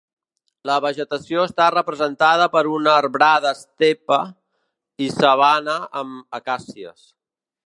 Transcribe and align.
La 0.67 0.75
vegetació 0.85 1.43
està 1.49 1.67
representada 1.75 2.47
per 2.55 2.63
una 2.77 2.95
arbrada 3.03 3.53
estepa 3.59 4.19
i 5.09 5.15
sabana 5.19 5.81
amb 6.03 6.41
acàcies. 6.43 7.11